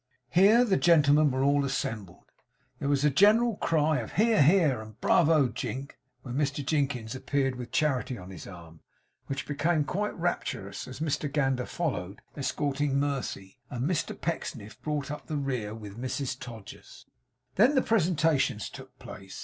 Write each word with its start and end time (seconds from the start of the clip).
Here 0.31 0.65
the 0.65 0.77
gentlemen 0.77 1.29
were 1.29 1.43
all 1.43 1.63
assembled. 1.63 2.31
There 2.79 2.89
was 2.89 3.05
a 3.05 3.11
general 3.11 3.57
cry 3.57 3.99
of 3.99 4.13
'Hear, 4.13 4.41
hear!' 4.41 4.81
and 4.81 4.99
'Bravo 4.99 5.49
Jink!' 5.49 5.99
when 6.23 6.33
Mr 6.33 6.65
Jinkins 6.65 7.13
appeared 7.13 7.53
with 7.55 7.71
Charity 7.71 8.17
on 8.17 8.31
his 8.31 8.47
arm; 8.47 8.79
which 9.27 9.45
became 9.47 9.83
quite 9.83 10.17
rapturous 10.17 10.87
as 10.87 11.01
Mr 11.01 11.31
Gander 11.31 11.67
followed, 11.67 12.23
escorting 12.35 12.99
Mercy, 12.99 13.59
and 13.69 13.87
Mr 13.87 14.19
Pecksniff 14.19 14.81
brought 14.81 15.11
up 15.11 15.27
the 15.27 15.37
rear 15.37 15.75
with 15.75 16.01
Mrs 16.01 16.35
Todgers. 16.39 17.05
Then 17.53 17.75
the 17.75 17.83
presentations 17.83 18.69
took 18.69 18.97
place. 18.97 19.39